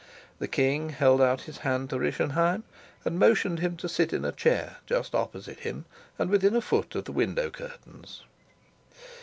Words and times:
The 0.39 0.47
king 0.47 0.89
held 0.89 1.21
out 1.21 1.41
his 1.41 1.59
hand 1.59 1.91
to 1.91 1.99
Rischenheim, 1.99 2.63
and 3.05 3.19
motioned 3.19 3.59
him 3.59 3.77
to 3.77 3.87
sit 3.87 4.13
in 4.13 4.25
a 4.25 4.31
chair 4.31 4.77
just 4.87 5.13
opposite 5.13 5.57
to 5.57 5.61
him 5.63 5.85
and 6.17 6.31
within 6.31 6.55
a 6.55 6.59
foot 6.61 6.95
of 6.95 7.05
the 7.05 7.11
window 7.11 7.51
curtains. 7.51 8.23